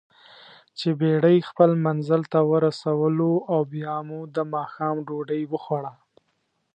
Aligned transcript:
چې 0.79 0.87
بېړۍ 0.99 1.37
خپل 1.49 1.71
منزل 1.85 2.21
ته 2.31 2.39
ورسولواو 2.51 3.61
بیا 3.73 3.95
مو 4.07 4.19
دماښام 4.37 4.95
ډوډۍ 5.07 5.43
وخوړه. 5.47 5.93